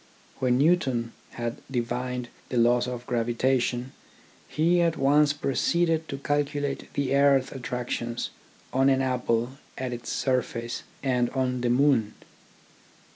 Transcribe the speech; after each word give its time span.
When 0.39 0.57
Newton 0.57 1.11
TECHNICAL 1.33 1.47
EDUCATION 1.47 1.63
45 1.67 1.67
had 1.69 1.71
divined 1.71 2.29
the 2.49 2.57
law 2.57 2.81
of 2.91 3.05
gravitation 3.05 3.91
he 4.47 4.81
at 4.81 4.97
once 4.97 5.31
proceeded 5.31 6.07
to 6.07 6.17
calculate 6.17 6.91
the 6.95 7.15
earth's 7.15 7.51
attractions 7.51 8.31
on 8.73 8.89
an 8.89 9.03
apple 9.03 9.59
at 9.77 9.93
its 9.93 10.11
surface 10.11 10.81
and 11.03 11.29
on 11.29 11.61
the 11.61 11.69
moon. 11.69 12.15